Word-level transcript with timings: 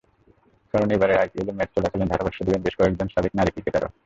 কারণ 0.73 0.87
এবার 0.95 1.09
আইপিএলে 1.13 1.53
ম্যাচ 1.57 1.69
চলাকালীন 1.75 2.07
ধারাভাষ্য 2.11 2.39
দেবেন 2.45 2.61
বেশ 2.63 2.75
কজন 2.77 3.07
সাবেক 3.07 3.33
নারী 3.35 3.51
ক্রিকেটাররাও। 3.53 3.91